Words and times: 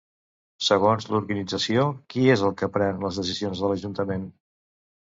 Segons 0.67 1.05
l'organització, 1.15 1.85
qui 2.15 2.27
és 2.37 2.45
el 2.49 2.57
que 2.63 2.73
pren 2.79 3.07
les 3.07 3.21
decisions 3.25 3.65
de 3.65 3.73
l'Ajuntament? 3.75 4.27